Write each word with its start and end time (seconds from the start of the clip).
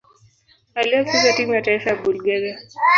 Aliwahi 0.75 1.05
kucheza 1.05 1.33
timu 1.33 1.53
ya 1.53 1.61
taifa 1.61 1.89
ya 1.89 1.95
Bulgaria. 1.95 2.59